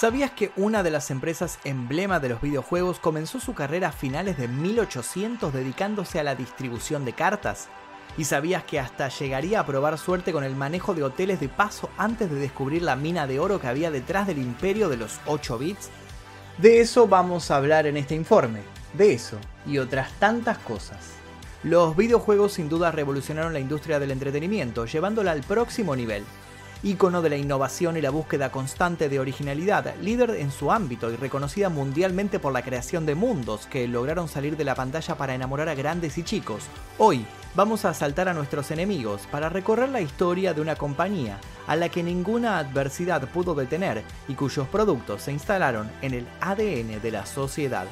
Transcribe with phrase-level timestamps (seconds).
[0.00, 4.38] ¿Sabías que una de las empresas emblema de los videojuegos comenzó su carrera a finales
[4.38, 7.68] de 1800 dedicándose a la distribución de cartas?
[8.16, 11.90] ¿Y sabías que hasta llegaría a probar suerte con el manejo de hoteles de paso
[11.98, 15.58] antes de descubrir la mina de oro que había detrás del imperio de los 8
[15.58, 15.90] bits?
[16.56, 18.60] De eso vamos a hablar en este informe,
[18.94, 21.10] de eso y otras tantas cosas.
[21.62, 26.24] Los videojuegos sin duda revolucionaron la industria del entretenimiento, llevándola al próximo nivel
[26.82, 31.16] ícono de la innovación y la búsqueda constante de originalidad, líder en su ámbito y
[31.16, 35.68] reconocida mundialmente por la creación de mundos que lograron salir de la pantalla para enamorar
[35.68, 36.64] a grandes y chicos.
[36.98, 41.76] Hoy vamos a asaltar a nuestros enemigos para recorrer la historia de una compañía a
[41.76, 47.10] la que ninguna adversidad pudo detener y cuyos productos se instalaron en el ADN de
[47.10, 47.86] la sociedad.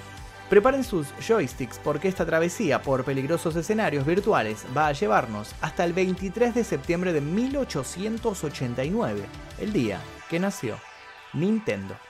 [0.48, 5.92] Preparen sus joysticks porque esta travesía por peligrosos escenarios virtuales va a llevarnos hasta el
[5.92, 9.26] 23 de septiembre de 1889,
[9.58, 10.78] el día que nació
[11.34, 12.07] Nintendo.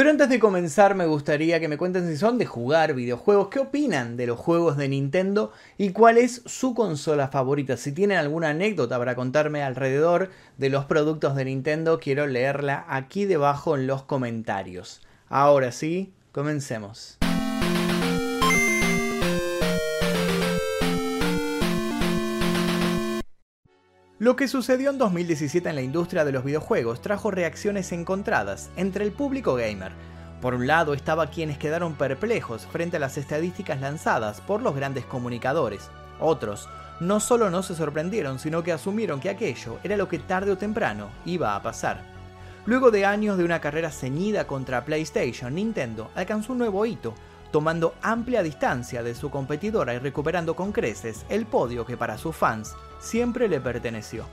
[0.00, 3.58] Pero antes de comenzar me gustaría que me cuenten si son de jugar videojuegos, qué
[3.58, 7.76] opinan de los juegos de Nintendo y cuál es su consola favorita.
[7.76, 13.26] Si tienen alguna anécdota para contarme alrededor de los productos de Nintendo, quiero leerla aquí
[13.26, 15.02] debajo en los comentarios.
[15.28, 17.19] Ahora sí, comencemos.
[24.20, 29.02] Lo que sucedió en 2017 en la industria de los videojuegos trajo reacciones encontradas entre
[29.02, 29.92] el público gamer.
[30.42, 35.06] Por un lado estaba quienes quedaron perplejos frente a las estadísticas lanzadas por los grandes
[35.06, 35.88] comunicadores.
[36.18, 36.68] Otros
[37.00, 40.58] no solo no se sorprendieron, sino que asumieron que aquello era lo que tarde o
[40.58, 42.04] temprano iba a pasar.
[42.66, 47.14] Luego de años de una carrera ceñida contra PlayStation, Nintendo alcanzó un nuevo hito,
[47.50, 52.36] tomando amplia distancia de su competidora y recuperando con creces el podio que para sus
[52.36, 54.26] fans siempre le perteneció.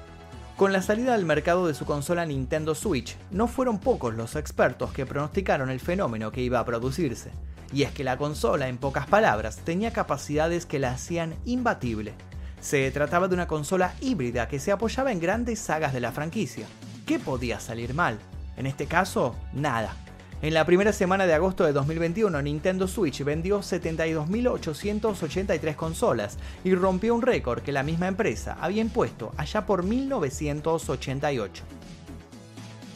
[0.55, 4.91] Con la salida al mercado de su consola Nintendo Switch, no fueron pocos los expertos
[4.91, 7.31] que pronosticaron el fenómeno que iba a producirse,
[7.71, 12.13] y es que la consola, en pocas palabras, tenía capacidades que la hacían imbatible.
[12.59, 16.65] Se trataba de una consola híbrida que se apoyaba en grandes sagas de la franquicia.
[17.05, 18.17] ¿Qué podía salir mal?
[18.55, 19.95] En este caso, nada.
[20.39, 27.15] En la primera semana de agosto de 2021, Nintendo Switch vendió 72.883 consolas y rompió
[27.15, 31.63] un récord que la misma empresa había impuesto allá por 1988.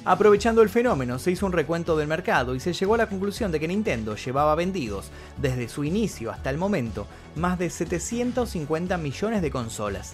[0.06, 3.51] Aprovechando el fenómeno, se hizo un recuento del mercado y se llegó a la conclusión
[3.51, 9.41] de que Nintendo llevaba vendidos, desde su inicio hasta el momento, más de 750 millones
[9.41, 10.13] de consolas.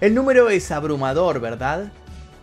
[0.00, 1.90] El número es abrumador, ¿verdad?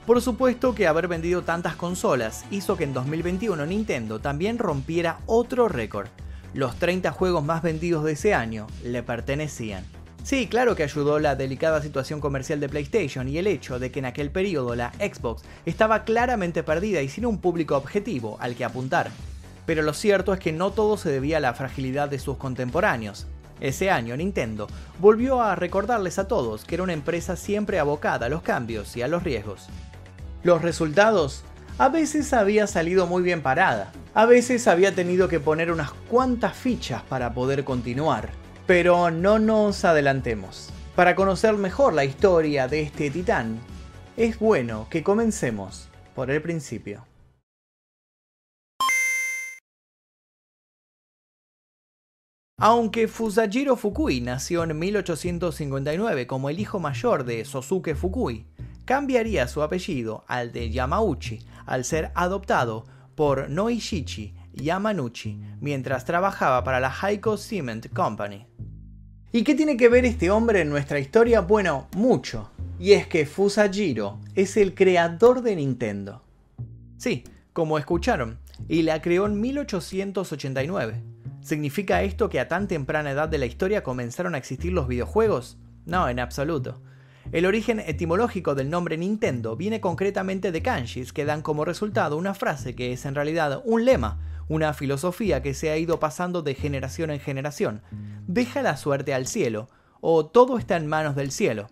[0.05, 5.67] Por supuesto que haber vendido tantas consolas hizo que en 2021 Nintendo también rompiera otro
[5.67, 6.07] récord.
[6.53, 9.83] Los 30 juegos más vendidos de ese año le pertenecían.
[10.23, 13.99] Sí, claro que ayudó la delicada situación comercial de PlayStation y el hecho de que
[13.99, 18.65] en aquel periodo la Xbox estaba claramente perdida y sin un público objetivo al que
[18.65, 19.11] apuntar.
[19.65, 23.27] Pero lo cierto es que no todo se debía a la fragilidad de sus contemporáneos.
[23.61, 24.67] Ese año Nintendo
[24.99, 29.01] volvió a recordarles a todos que era una empresa siempre abocada a los cambios y
[29.01, 29.67] a los riesgos.
[30.41, 31.43] Los resultados
[31.77, 36.55] a veces había salido muy bien parada, a veces había tenido que poner unas cuantas
[36.55, 38.29] fichas para poder continuar.
[38.65, 40.69] Pero no nos adelantemos.
[40.95, 43.59] Para conocer mejor la historia de este titán,
[44.15, 47.05] es bueno que comencemos por el principio.
[52.61, 58.45] Aunque Fusajiro Fukui nació en 1859 como el hijo mayor de Sosuke Fukui,
[58.89, 66.79] cambiaría su apellido al de Yamauchi al ser adoptado por Noishichi Yamanuchi mientras trabajaba para
[66.79, 68.47] la Heiko Cement Company.
[69.31, 71.41] ¿Y qué tiene que ver este hombre en nuestra historia?
[71.41, 72.49] Bueno, mucho.
[72.79, 76.23] Y es que Fusajiro es el creador de Nintendo.
[76.97, 77.23] Sí,
[77.53, 81.03] como escucharon, y la creó en 1889.
[81.41, 85.59] ¿Significa esto que a tan temprana edad de la historia comenzaron a existir los videojuegos?
[85.85, 86.81] No, en absoluto.
[87.31, 92.33] El origen etimológico del nombre Nintendo viene concretamente de kanjis que dan como resultado una
[92.33, 96.55] frase que es en realidad un lema, una filosofía que se ha ido pasando de
[96.55, 97.81] generación en generación.
[98.27, 99.69] Deja la suerte al cielo,
[100.01, 101.67] o todo está en manos del cielo.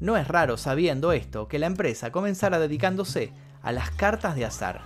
[0.00, 3.32] No es raro, sabiendo esto, que la empresa comenzara dedicándose
[3.62, 4.80] a las cartas de azar.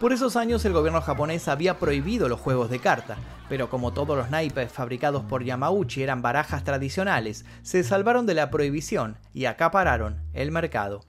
[0.00, 3.18] Por esos años el gobierno japonés había prohibido los juegos de carta,
[3.50, 8.50] pero como todos los naipes fabricados por Yamauchi eran barajas tradicionales, se salvaron de la
[8.50, 11.04] prohibición y acapararon el mercado.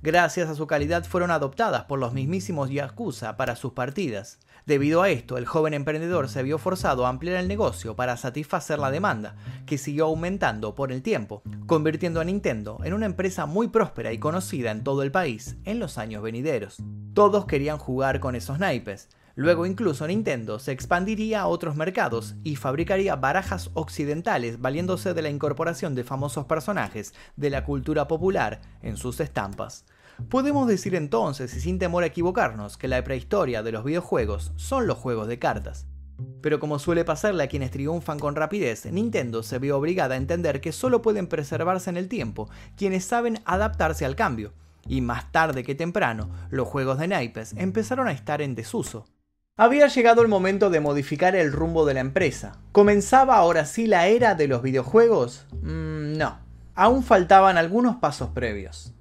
[0.00, 4.38] Gracias a su calidad fueron adoptadas por los mismísimos Yakuza para sus partidas.
[4.70, 8.78] Debido a esto, el joven emprendedor se vio forzado a ampliar el negocio para satisfacer
[8.78, 9.34] la demanda,
[9.66, 14.18] que siguió aumentando por el tiempo, convirtiendo a Nintendo en una empresa muy próspera y
[14.18, 16.76] conocida en todo el país en los años venideros.
[17.14, 22.56] Todos querían jugar con esos naipes, Luego incluso Nintendo se expandiría a otros mercados y
[22.56, 28.96] fabricaría barajas occidentales valiéndose de la incorporación de famosos personajes de la cultura popular en
[28.96, 29.86] sus estampas.
[30.28, 34.86] Podemos decir entonces, y sin temor a equivocarnos, que la prehistoria de los videojuegos son
[34.86, 35.86] los juegos de cartas.
[36.40, 40.60] Pero como suele pasarle a quienes triunfan con rapidez, Nintendo se vio obligada a entender
[40.60, 44.52] que solo pueden preservarse en el tiempo quienes saben adaptarse al cambio,
[44.86, 49.06] y más tarde que temprano, los juegos de naipes empezaron a estar en desuso.
[49.56, 52.58] Había llegado el momento de modificar el rumbo de la empresa.
[52.72, 55.46] ¿Comenzaba ahora sí la era de los videojuegos?
[55.62, 56.38] Mm, no,
[56.74, 58.94] aún faltaban algunos pasos previos.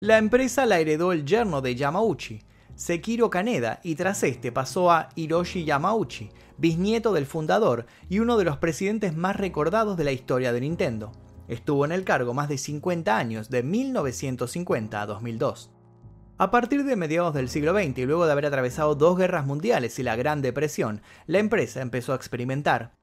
[0.00, 2.40] La empresa la heredó el yerno de Yamauchi,
[2.76, 8.44] Sekiro Kaneda, y tras este pasó a Hiroshi Yamauchi, bisnieto del fundador y uno de
[8.44, 11.10] los presidentes más recordados de la historia de Nintendo.
[11.48, 15.72] Estuvo en el cargo más de 50 años, de 1950 a 2002.
[16.38, 19.98] A partir de mediados del siglo XX y luego de haber atravesado dos guerras mundiales
[19.98, 22.97] y la Gran Depresión, la empresa empezó a experimentar.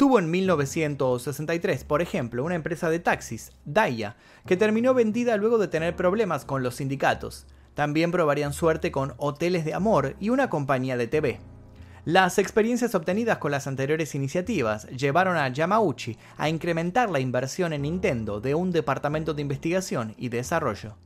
[0.00, 4.16] Tuvo en 1963, por ejemplo, una empresa de taxis, Daya,
[4.46, 7.46] que terminó vendida luego de tener problemas con los sindicatos.
[7.74, 11.38] También probarían suerte con hoteles de amor y una compañía de TV.
[12.06, 17.82] Las experiencias obtenidas con las anteriores iniciativas llevaron a Yamauchi a incrementar la inversión en
[17.82, 20.96] Nintendo de un departamento de investigación y desarrollo.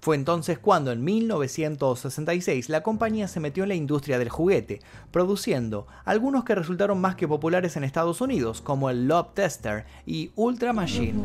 [0.00, 4.80] Fue entonces cuando en 1966 la compañía se metió en la industria del juguete,
[5.10, 10.30] produciendo algunos que resultaron más que populares en Estados Unidos, como el Love Tester y
[10.36, 11.20] Ultra Machine.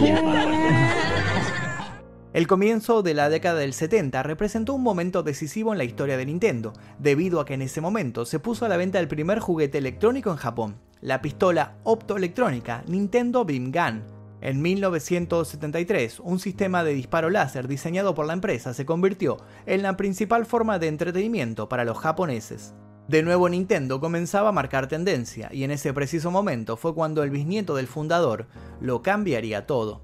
[2.32, 6.26] El comienzo de la década del 70 representó un momento decisivo en la historia de
[6.26, 9.78] Nintendo, debido a que en ese momento se puso a la venta el primer juguete
[9.78, 14.02] electrónico en Japón, la pistola optoelectrónica Nintendo Beam Gun,
[14.40, 19.36] en 1973, un sistema de disparo láser diseñado por la empresa se convirtió
[19.66, 22.74] en la principal forma de entretenimiento para los japoneses.
[23.10, 27.30] De nuevo Nintendo comenzaba a marcar tendencia y en ese preciso momento fue cuando el
[27.30, 28.46] bisnieto del fundador
[28.80, 30.02] lo cambiaría todo.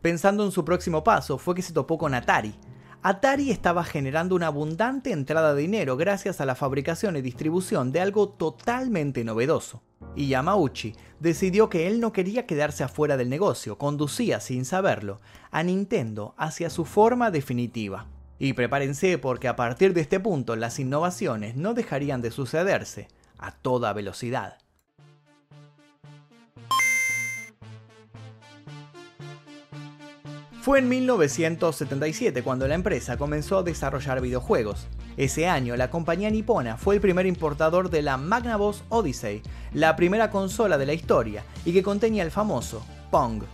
[0.00, 2.54] Pensando en su próximo paso fue que se topó con Atari,
[3.02, 8.00] Atari estaba generando una abundante entrada de dinero gracias a la fabricación y distribución de
[8.00, 9.82] algo totalmente novedoso.
[10.14, 15.20] Y Yamauchi decidió que él no quería quedarse afuera del negocio, conducía sin saberlo
[15.50, 18.06] a Nintendo hacia su forma definitiva.
[18.38, 23.52] Y prepárense porque a partir de este punto las innovaciones no dejarían de sucederse a
[23.52, 24.58] toda velocidad.
[30.66, 34.88] Fue en 1977 cuando la empresa comenzó a desarrollar videojuegos.
[35.16, 39.42] Ese año, la compañía nipona fue el primer importador de la Magnavox Odyssey,
[39.72, 43.44] la primera consola de la historia, y que contenía el famoso Pong.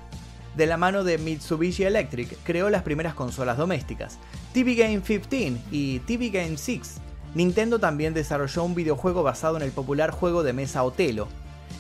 [0.57, 4.19] De la mano de Mitsubishi Electric, creó las primeras consolas domésticas,
[4.53, 6.97] TV Game 15 y TV Game 6.
[7.35, 11.29] Nintendo también desarrolló un videojuego basado en el popular juego de mesa Otelo,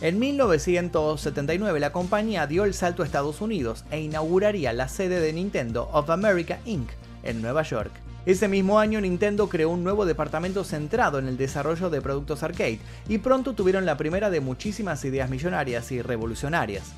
[0.02, 5.33] en 1979 la compañía dio el salto a Estados Unidos e inauguraría la sede de
[5.33, 6.91] Nintendo of America Inc.
[7.23, 7.93] en Nueva York.
[8.26, 12.81] Ese mismo año Nintendo creó un nuevo departamento centrado en el desarrollo de productos arcade
[13.09, 16.93] y pronto tuvieron la primera de muchísimas ideas millonarias y revolucionarias.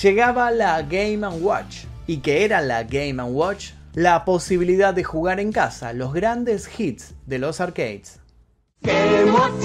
[0.00, 1.78] Llegaba la Game⁇ Watch.
[2.06, 3.70] ¿Y qué era la Game⁇ Watch?
[3.94, 8.20] La posibilidad de jugar en casa los grandes hits de los arcades.
[8.82, 9.64] Game Watch.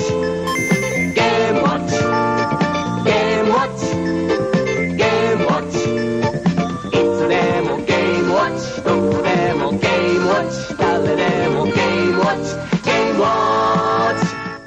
[1.16, 1.94] Game Watch.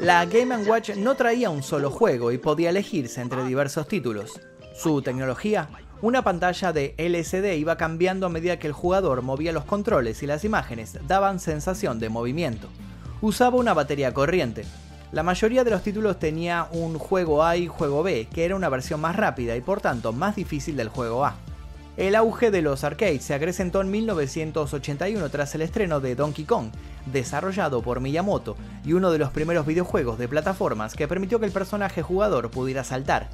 [0.00, 4.40] La Game Watch no traía un solo juego y podía elegirse entre diversos títulos.
[4.76, 5.68] Su tecnología,
[6.02, 10.26] una pantalla de LCD iba cambiando a medida que el jugador movía los controles y
[10.26, 12.68] las imágenes daban sensación de movimiento.
[13.22, 14.64] Usaba una batería corriente,
[15.12, 18.68] la mayoría de los títulos tenía un juego A y juego B, que era una
[18.68, 21.36] versión más rápida y por tanto más difícil del juego A.
[21.96, 26.68] El auge de los arcades se acrecentó en 1981 tras el estreno de Donkey Kong,
[27.06, 31.52] desarrollado por Miyamoto y uno de los primeros videojuegos de plataformas que permitió que el
[31.52, 33.28] personaje jugador pudiera saltar.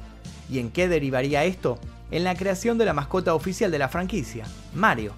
[0.49, 1.79] ¿Y en qué derivaría esto?
[2.11, 5.13] En la creación de la mascota oficial de la franquicia, Mario.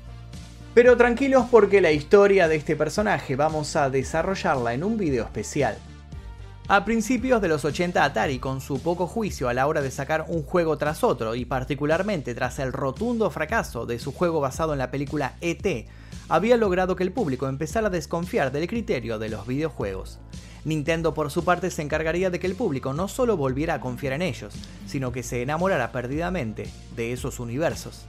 [0.74, 5.78] Pero tranquilos porque la historia de este personaje vamos a desarrollarla en un video especial.
[6.68, 10.26] A principios de los 80 Atari, con su poco juicio a la hora de sacar
[10.28, 14.80] un juego tras otro, y particularmente tras el rotundo fracaso de su juego basado en
[14.80, 15.88] la película ET,
[16.28, 20.20] había logrado que el público empezara a desconfiar del criterio de los videojuegos.
[20.66, 24.14] Nintendo por su parte se encargaría de que el público no solo volviera a confiar
[24.14, 24.54] en ellos,
[24.88, 28.08] sino que se enamorara perdidamente de esos universos.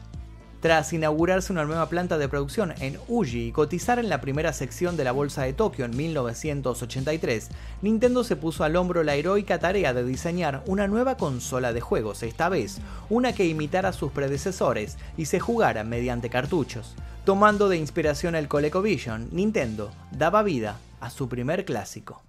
[0.60, 4.96] Tras inaugurarse una nueva planta de producción en Uji y cotizar en la primera sección
[4.96, 7.50] de la Bolsa de Tokio en 1983,
[7.82, 12.22] Nintendo se puso al hombro la heroica tarea de diseñar una nueva consola de juegos,
[12.22, 12.78] esta vez
[13.10, 16.96] una que imitara a sus predecesores y se jugara mediante cartuchos.
[17.26, 22.25] Tomando de inspiración el ColecoVision, Nintendo daba vida a su primer clásico.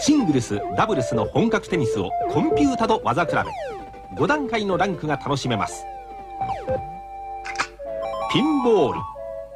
[0.00, 5.84] シングルスダブルスの本格テニスをコンピュータと技比べ5段階のランクが楽しめます
[8.32, 9.00] ピンボール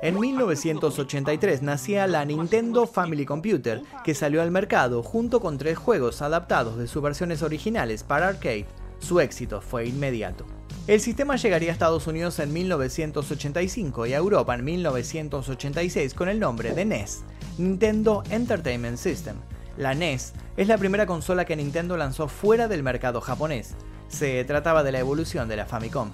[0.03, 6.21] En 1983 nacía la Nintendo Family Computer, que salió al mercado junto con tres juegos
[6.21, 8.67] adaptados de sus versiones originales para arcade.
[8.99, 10.45] Su éxito fue inmediato.
[10.90, 16.40] El sistema llegaría a Estados Unidos en 1985 y a Europa en 1986 con el
[16.40, 17.20] nombre de NES,
[17.60, 19.36] Nintendo Entertainment System,
[19.78, 23.76] la NES es la primera consola que Nintendo lanzó fuera del mercado japonés.
[24.08, 26.10] Se trataba de la evolución de la Famicom.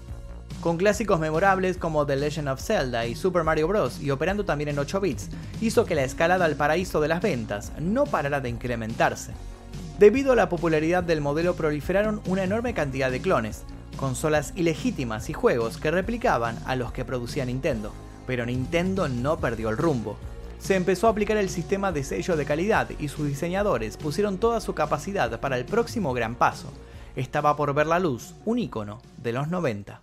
[0.59, 4.01] Con clásicos memorables como The Legend of Zelda y Super Mario Bros.
[4.01, 5.29] y operando también en 8 bits,
[5.61, 9.31] hizo que la escalada al paraíso de las ventas no parara de incrementarse.
[9.99, 13.63] Debido a la popularidad del modelo proliferaron una enorme cantidad de clones,
[13.95, 17.91] consolas ilegítimas y juegos que replicaban a los que producía Nintendo,
[18.27, 20.17] pero Nintendo no perdió el rumbo
[20.65, 24.59] se empezó a aplicar el sistema de sello de calidad y sus diseñadores pusieron toda
[24.61, 26.73] su capacidad para el próximo gran paso.
[27.15, 30.01] Estaba por ver la luz un icono de los 90.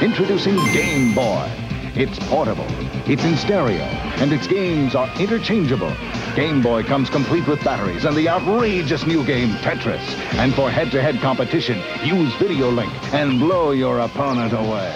[0.00, 1.48] Introducing Game Boy.
[1.96, 2.66] It's portable,
[3.08, 3.84] it's in stereo,
[4.20, 5.90] and its games are interchangeable.
[6.36, 10.02] Game Boy comes complete with batteries and the outrageous new game Tetris.
[10.38, 14.92] And for head-to-head -head competition, use Video Link and blow your opponent away.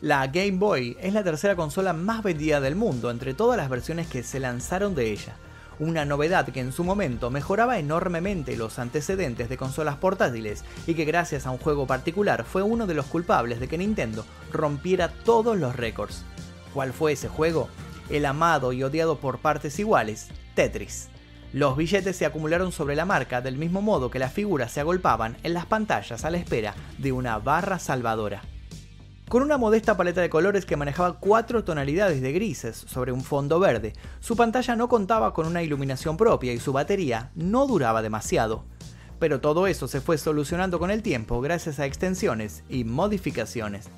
[0.00, 4.06] La Game Boy es la tercera consola más vendida del mundo entre todas las versiones
[4.06, 5.34] que se lanzaron de ella.
[5.80, 11.04] Una novedad que en su momento mejoraba enormemente los antecedentes de consolas portátiles y que
[11.04, 15.58] gracias a un juego particular fue uno de los culpables de que Nintendo rompiera todos
[15.58, 16.22] los récords.
[16.72, 17.68] ¿Cuál fue ese juego?
[18.08, 21.08] El amado y odiado por partes iguales, Tetris.
[21.52, 25.36] Los billetes se acumularon sobre la marca del mismo modo que las figuras se agolpaban
[25.42, 28.42] en las pantallas a la espera de una barra salvadora.
[29.28, 33.60] Con una modesta paleta de colores que manejaba cuatro tonalidades de grises sobre un fondo
[33.60, 38.64] verde, su pantalla no contaba con una iluminación propia y su batería no duraba demasiado.
[39.20, 43.88] Pero todo eso se fue solucionando con el tiempo gracias a extensiones y modificaciones.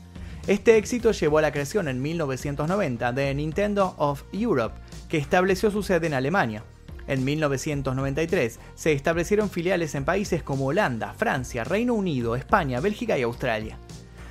[0.49, 4.75] Este éxito llevó a la creación en 1990 de Nintendo of Europe,
[5.09, 6.65] que estableció su sede en Alemania.
[7.07, 13.23] En 1993 se establecieron filiales en países como Holanda, Francia, Reino Unido, España, Bélgica y
[13.23, 13.79] Australia.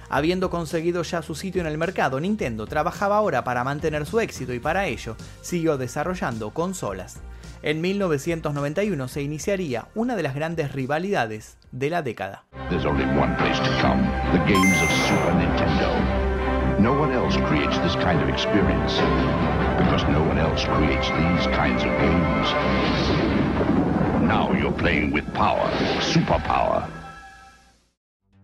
[0.10, 4.53] Habiendo conseguido ya su sitio en el mercado, Nintendo trabajaba ahora para mantener su éxito
[4.53, 7.20] y para ello siguió desarrollando consolas.
[7.63, 12.46] En 1991 se iniciaría una de las grandes rivalidades de la década.
[12.70, 14.01] There's only one place to come,
[14.32, 16.22] the games of Super Nintendo.
[16.80, 18.96] No one else creates this kind of experience
[19.78, 22.48] because no one else creates these kinds of games.
[24.22, 26.88] Now you're playing with power, superpower.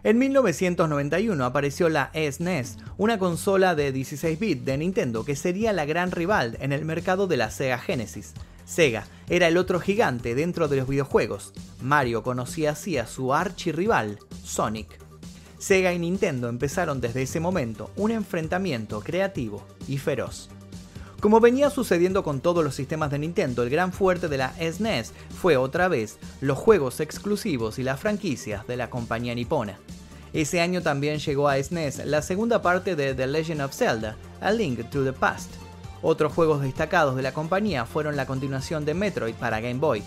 [0.04, 5.86] En 1991 apareció la SNES, una consola de 16 bits de Nintendo que sería la
[5.86, 8.34] gran rival en el mercado de la Sega Genesis.
[8.68, 11.54] Sega era el otro gigante dentro de los videojuegos.
[11.82, 15.00] Mario conocía así a su archirrival, Sonic.
[15.58, 20.50] Sega y Nintendo empezaron desde ese momento un enfrentamiento creativo y feroz.
[21.22, 25.14] Como venía sucediendo con todos los sistemas de Nintendo, el gran fuerte de la SNES
[25.42, 29.80] fue otra vez los juegos exclusivos y las franquicias de la compañía nipona.
[30.34, 34.52] Ese año también llegó a SNES la segunda parte de The Legend of Zelda, A
[34.52, 35.50] Link to the Past.
[36.10, 40.02] Otros juegos destacados de la compañía fueron la continuación de Metroid para Game Boy.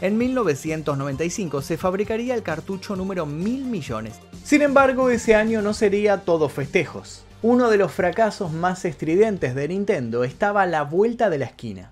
[0.00, 4.14] En 1995 se fabricaría el cartucho número 1000 millones.
[4.44, 7.24] Sin embargo, ese año no sería todo festejos.
[7.42, 11.90] Uno de los fracasos más estridentes de Nintendo estaba a la vuelta de la esquina.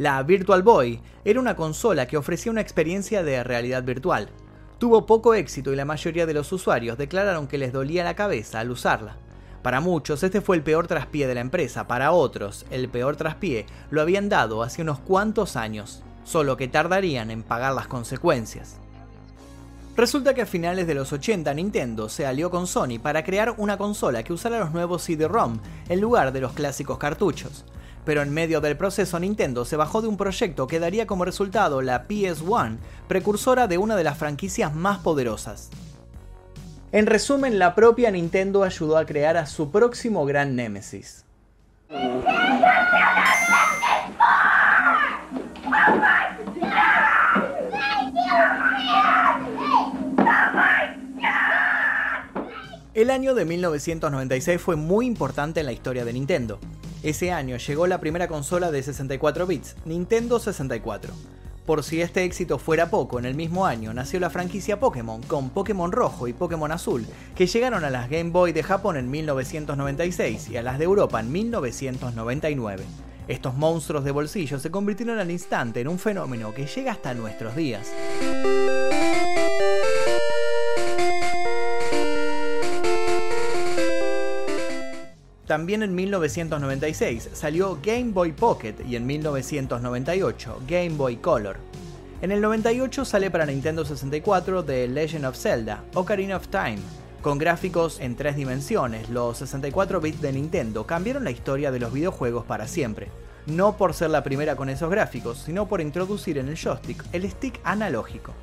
[0.00, 4.30] La Virtual Boy era una consola que ofrecía una experiencia de realidad virtual.
[4.78, 8.60] Tuvo poco éxito y la mayoría de los usuarios declararon que les dolía la cabeza
[8.60, 9.18] al usarla.
[9.62, 13.66] Para muchos este fue el peor traspié de la empresa, para otros el peor traspié
[13.90, 18.78] lo habían dado hace unos cuantos años, solo que tardarían en pagar las consecuencias.
[19.98, 23.76] Resulta que a finales de los 80 Nintendo se alió con Sony para crear una
[23.76, 25.58] consola que usara los nuevos CD-ROM
[25.90, 27.66] en lugar de los clásicos cartuchos.
[28.04, 31.82] Pero en medio del proceso Nintendo se bajó de un proyecto que daría como resultado
[31.82, 32.78] la PS1,
[33.08, 35.70] precursora de una de las franquicias más poderosas.
[36.92, 41.24] En resumen, la propia Nintendo ayudó a crear a su próximo gran némesis.
[52.92, 56.58] El año de 1996 fue muy importante en la historia de Nintendo.
[57.02, 61.14] Ese año llegó la primera consola de 64 bits, Nintendo 64.
[61.64, 65.48] Por si este éxito fuera poco, en el mismo año nació la franquicia Pokémon con
[65.48, 70.50] Pokémon Rojo y Pokémon Azul, que llegaron a las Game Boy de Japón en 1996
[70.50, 72.84] y a las de Europa en 1999.
[73.28, 77.56] Estos monstruos de bolsillo se convirtieron al instante en un fenómeno que llega hasta nuestros
[77.56, 77.90] días.
[85.50, 91.56] También en 1996 salió Game Boy Pocket y en 1998 Game Boy Color.
[92.22, 96.78] En el 98 sale para Nintendo 64 The Legend of Zelda, Ocarina of Time.
[97.20, 101.92] Con gráficos en tres dimensiones, los 64 bits de Nintendo cambiaron la historia de los
[101.92, 103.08] videojuegos para siempre.
[103.46, 107.28] No por ser la primera con esos gráficos, sino por introducir en el joystick el
[107.28, 108.34] stick analógico.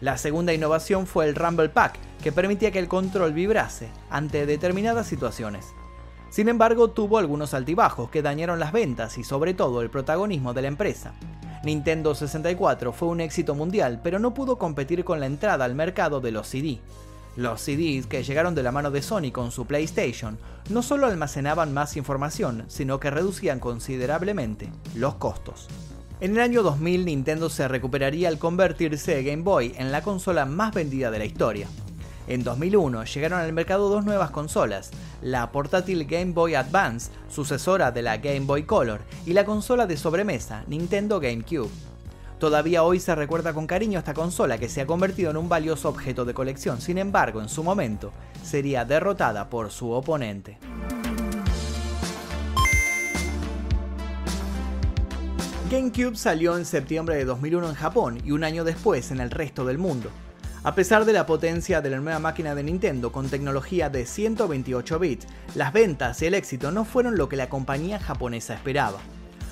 [0.00, 5.06] La segunda innovación fue el Rumble Pack, que permitía que el control vibrase ante determinadas
[5.06, 5.66] situaciones.
[6.30, 10.62] Sin embargo, tuvo algunos altibajos que dañaron las ventas y sobre todo el protagonismo de
[10.62, 11.14] la empresa.
[11.64, 16.20] Nintendo 64 fue un éxito mundial, pero no pudo competir con la entrada al mercado
[16.20, 16.78] de los CD.
[17.36, 20.38] Los CDs que llegaron de la mano de Sony con su PlayStation
[20.70, 25.68] no solo almacenaban más información, sino que reducían considerablemente los costos.
[26.20, 30.72] En el año 2000 Nintendo se recuperaría al convertirse Game Boy en la consola más
[30.72, 31.68] vendida de la historia.
[32.28, 34.90] En 2001 llegaron al mercado dos nuevas consolas,
[35.22, 39.96] la portátil Game Boy Advance, sucesora de la Game Boy Color, y la consola de
[39.96, 41.70] sobremesa Nintendo GameCube.
[42.40, 45.88] Todavía hoy se recuerda con cariño esta consola que se ha convertido en un valioso
[45.88, 48.12] objeto de colección, sin embargo en su momento
[48.42, 50.58] sería derrotada por su oponente.
[55.70, 59.64] GameCube salió en septiembre de 2001 en Japón y un año después en el resto
[59.64, 60.10] del mundo.
[60.66, 64.98] A pesar de la potencia de la nueva máquina de Nintendo con tecnología de 128
[64.98, 68.98] bits, las ventas y el éxito no fueron lo que la compañía japonesa esperaba.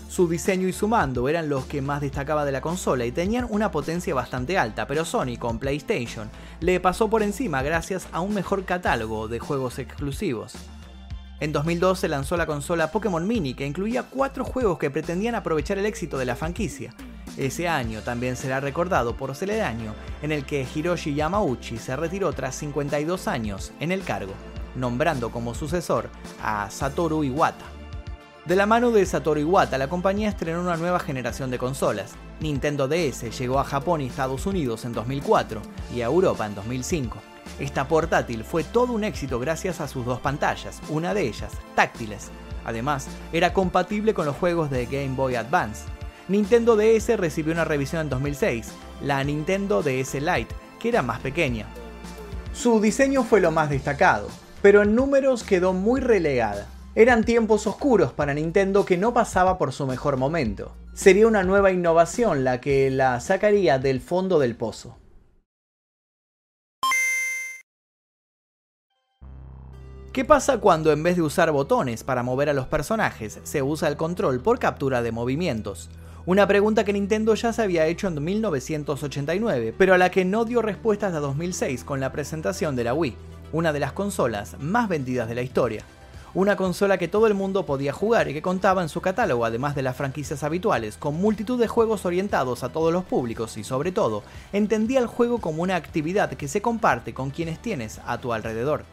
[0.09, 3.47] Su diseño y su mando eran los que más destacaba de la consola y tenían
[3.49, 8.35] una potencia bastante alta, pero Sony con PlayStation le pasó por encima gracias a un
[8.35, 10.55] mejor catálogo de juegos exclusivos.
[11.39, 15.87] En 2012 lanzó la consola Pokémon Mini que incluía cuatro juegos que pretendían aprovechar el
[15.87, 16.93] éxito de la franquicia,
[17.37, 21.97] ese año también será recordado por ser el año en el que Hiroshi Yamauchi se
[21.97, 24.33] retiró tras 52 años en el cargo,
[24.77, 26.11] nombrando como sucesor
[26.43, 27.65] a Satoru Iwata.
[28.45, 32.13] De la mano de Satoru Iwata, la compañía estrenó una nueva generación de consolas.
[32.41, 35.63] Nintendo DS llegó a Japón y Estados Unidos en 2004
[35.95, 37.17] y a Europa en 2005.
[37.59, 42.31] Esta portátil fue todo un éxito gracias a sus dos pantallas, una de ellas táctiles.
[42.65, 45.85] Además, era compatible con los juegos de Game Boy Advance,
[46.27, 51.67] Nintendo DS recibió una revisión en 2006, la Nintendo DS Lite, que era más pequeña.
[52.55, 54.29] Su diseño fue lo más destacado,
[54.63, 56.67] pero en números quedó muy relegada.
[56.95, 60.73] Eran tiempos oscuros para Nintendo que no pasaba por su mejor momento.
[60.95, 64.97] Sería una nueva innovación la que la sacaría del fondo del pozo.
[70.15, 73.89] ¿Qué pasa cuando en vez de usar botones para mover a los personajes, se usa
[73.89, 75.91] el control por captura de movimientos?
[76.27, 80.47] Una pregunta que Nintendo ya se había hecho en 1989, pero a la que no
[80.47, 83.15] dio respuesta hasta 2006 con la presentación de la Wii,
[83.53, 85.85] una de las consolas más vendidas de la historia.
[86.33, 89.75] Una consola que todo el mundo podía jugar y que contaba en su catálogo, además
[89.75, 93.93] de las franquicias habituales, con multitud de juegos orientados a todos los públicos y sobre
[93.93, 94.23] todo,
[94.55, 98.87] entendía el juego como una actividad que se comparte con quienes tienes a tu alrededor.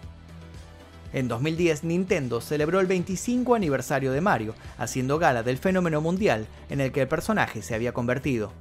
[1.13, 6.79] En 2010 Nintendo celebró el 25 aniversario de Mario, haciendo gala del fenómeno mundial en
[6.79, 8.51] el que el personaje se había convertido.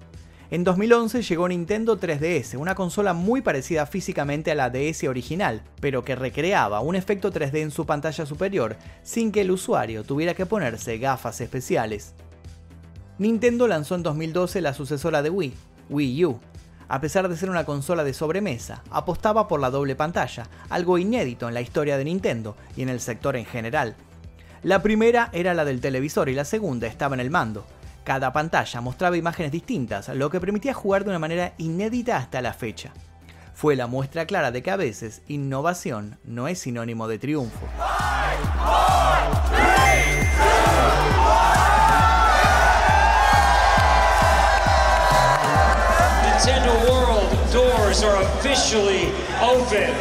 [0.51, 6.05] En 2011 llegó Nintendo 3DS, una consola muy parecida físicamente a la DS original, pero
[6.05, 10.47] que recreaba un efecto 3D en su pantalla superior sin que el usuario tuviera que
[10.47, 12.15] ponerse gafas especiales.
[13.19, 15.55] Nintendo lanzó en 2012 la sucesora de Wii,
[15.89, 16.41] Wii U.
[16.91, 21.47] A pesar de ser una consola de sobremesa, apostaba por la doble pantalla, algo inédito
[21.47, 23.95] en la historia de Nintendo y en el sector en general.
[24.65, 27.65] La primera era la del televisor y la segunda estaba en el mando.
[28.03, 32.55] Cada pantalla mostraba imágenes distintas, lo que permitía jugar de una manera inédita hasta la
[32.55, 32.93] fecha.
[33.55, 37.69] Fue la muestra clara de que a veces innovación no es sinónimo de triunfo.
[46.41, 49.93] Nintendo World doors are officially open.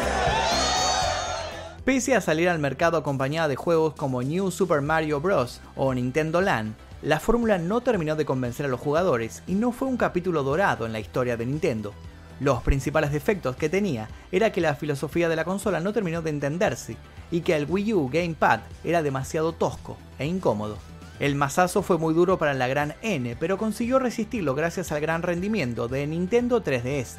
[1.84, 5.60] Pese a salir al mercado acompañada de juegos como New Super Mario Bros.
[5.76, 9.90] o Nintendo Land, la fórmula no terminó de convencer a los jugadores y no fue
[9.90, 11.94] un capítulo dorado en la historia de Nintendo.
[12.40, 16.30] Los principales defectos que tenía era que la filosofía de la consola no terminó de
[16.30, 16.96] entenderse
[17.32, 20.78] y que el Wii U Gamepad era demasiado tosco e incómodo.
[21.20, 25.22] El masazo fue muy duro para la gran N, pero consiguió resistirlo gracias al gran
[25.22, 27.18] rendimiento de Nintendo 3DS.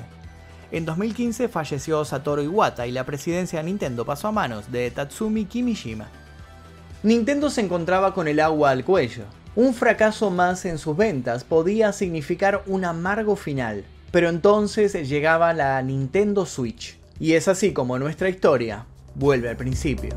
[0.72, 5.44] En 2015 falleció Satoru Iwata y la presidencia de Nintendo pasó a manos de Tatsumi
[5.44, 6.08] Kimishima.
[7.02, 9.24] Nintendo se encontraba con el agua al cuello.
[9.54, 15.82] Un fracaso más en sus ventas podía significar un amargo final, pero entonces llegaba la
[15.82, 16.96] Nintendo Switch.
[17.18, 20.10] Y es así como nuestra historia vuelve al principio.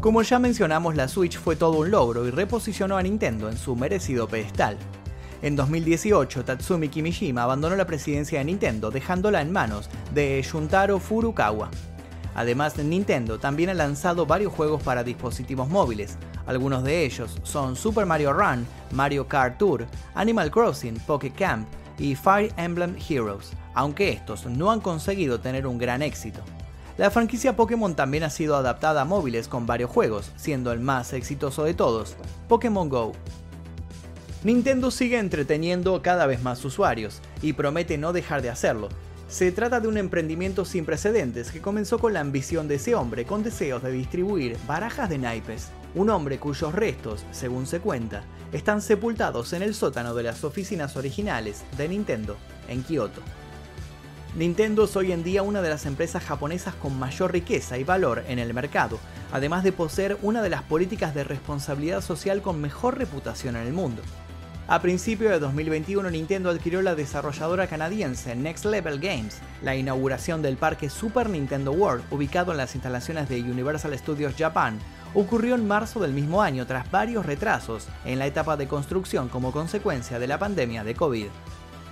[0.00, 3.74] Como ya mencionamos, la Switch fue todo un logro y reposicionó a Nintendo en su
[3.74, 4.78] merecido pedestal.
[5.42, 11.68] En 2018, Tatsumi Kimishima abandonó la presidencia de Nintendo, dejándola en manos de Shuntaro Furukawa.
[12.36, 16.16] Además, Nintendo también ha lanzado varios juegos para dispositivos móviles.
[16.46, 19.84] Algunos de ellos son Super Mario Run, Mario Kart Tour,
[20.14, 21.66] Animal Crossing, Poké Camp
[21.98, 26.40] y Fire Emblem Heroes, aunque estos no han conseguido tener un gran éxito.
[26.98, 31.12] La franquicia Pokémon también ha sido adaptada a móviles con varios juegos, siendo el más
[31.12, 32.16] exitoso de todos,
[32.48, 33.12] Pokémon Go.
[34.42, 38.88] Nintendo sigue entreteniendo cada vez más usuarios y promete no dejar de hacerlo.
[39.28, 43.24] Se trata de un emprendimiento sin precedentes que comenzó con la ambición de ese hombre
[43.24, 48.82] con deseos de distribuir barajas de naipes, un hombre cuyos restos, según se cuenta, están
[48.82, 52.36] sepultados en el sótano de las oficinas originales de Nintendo
[52.68, 53.22] en Kioto.
[54.36, 58.24] Nintendo es hoy en día una de las empresas japonesas con mayor riqueza y valor
[58.28, 58.98] en el mercado,
[59.32, 63.72] además de poseer una de las políticas de responsabilidad social con mejor reputación en el
[63.72, 64.02] mundo.
[64.68, 69.38] A principios de 2021 Nintendo adquirió la desarrolladora canadiense Next Level Games.
[69.62, 74.78] La inauguración del parque Super Nintendo World, ubicado en las instalaciones de Universal Studios Japan,
[75.14, 79.52] ocurrió en marzo del mismo año tras varios retrasos en la etapa de construcción como
[79.52, 81.28] consecuencia de la pandemia de COVID.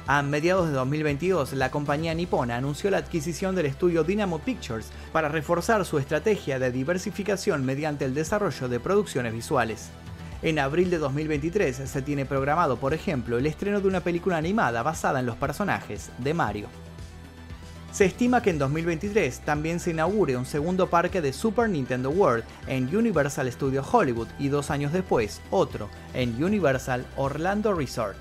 [0.09, 5.29] A mediados de 2022, la compañía nipona anunció la adquisición del estudio Dynamo Pictures para
[5.29, 9.89] reforzar su estrategia de diversificación mediante el desarrollo de producciones visuales.
[10.43, 14.85] En abril de 2023 se tiene programado, por ejemplo, el estreno de una película animada
[14.85, 16.69] basada en los personajes de Mario.
[17.91, 22.45] Se estima que en 2023 también se inaugure un segundo parque de Super Nintendo World
[22.69, 28.17] en Universal Studios Hollywood y dos años después otro en Universal Orlando Resort.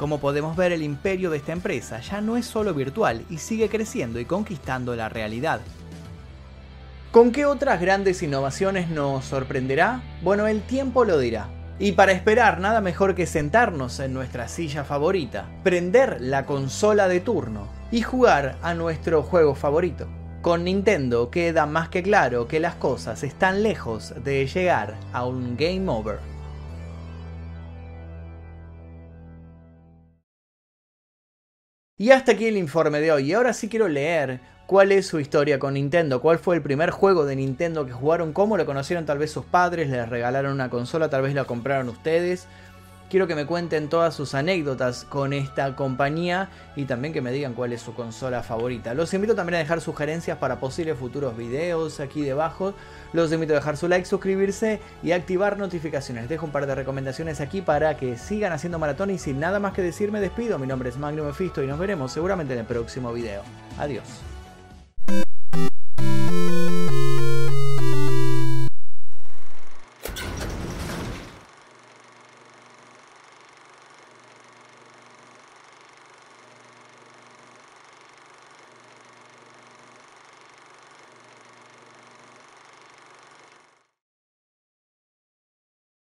[0.00, 3.68] Como podemos ver, el imperio de esta empresa ya no es solo virtual y sigue
[3.68, 5.60] creciendo y conquistando la realidad.
[7.10, 10.00] ¿Con qué otras grandes innovaciones nos sorprenderá?
[10.22, 11.48] Bueno, el tiempo lo dirá.
[11.78, 17.20] Y para esperar, nada mejor que sentarnos en nuestra silla favorita, prender la consola de
[17.20, 20.08] turno y jugar a nuestro juego favorito.
[20.40, 25.58] Con Nintendo queda más que claro que las cosas están lejos de llegar a un
[25.58, 26.39] game over.
[32.00, 33.28] Y hasta aquí el informe de hoy.
[33.28, 36.88] Y ahora sí quiero leer cuál es su historia con Nintendo, cuál fue el primer
[36.88, 40.70] juego de Nintendo que jugaron, cómo lo conocieron tal vez sus padres, les regalaron una
[40.70, 42.46] consola, tal vez la compraron ustedes.
[43.10, 47.54] Quiero que me cuenten todas sus anécdotas con esta compañía y también que me digan
[47.54, 48.94] cuál es su consola favorita.
[48.94, 52.72] Los invito también a dejar sugerencias para posibles futuros videos aquí debajo.
[53.12, 56.28] Los invito a dejar su like, suscribirse y activar notificaciones.
[56.28, 59.72] Dejo un par de recomendaciones aquí para que sigan haciendo maratón y sin nada más
[59.72, 60.60] que decir me despido.
[60.60, 63.42] Mi nombre es Magnum Mephisto y nos veremos seguramente en el próximo video.
[63.76, 64.29] Adiós.